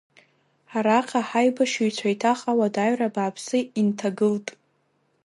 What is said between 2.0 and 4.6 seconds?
еиҭах ауадаҩра бааԥсы инҭагылт.